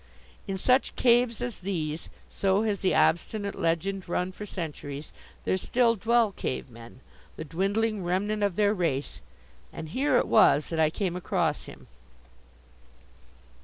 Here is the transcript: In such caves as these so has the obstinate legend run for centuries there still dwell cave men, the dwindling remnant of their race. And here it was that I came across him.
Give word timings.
In 0.47 0.57
such 0.57 0.95
caves 0.95 1.43
as 1.43 1.59
these 1.59 2.09
so 2.27 2.63
has 2.63 2.79
the 2.79 2.95
obstinate 2.95 3.53
legend 3.53 4.09
run 4.09 4.31
for 4.31 4.47
centuries 4.47 5.13
there 5.45 5.57
still 5.57 5.93
dwell 5.93 6.31
cave 6.31 6.71
men, 6.71 7.01
the 7.35 7.45
dwindling 7.45 8.03
remnant 8.03 8.41
of 8.41 8.55
their 8.55 8.73
race. 8.73 9.21
And 9.71 9.89
here 9.89 10.17
it 10.17 10.27
was 10.27 10.69
that 10.69 10.79
I 10.79 10.89
came 10.89 11.15
across 11.15 11.65
him. 11.65 11.85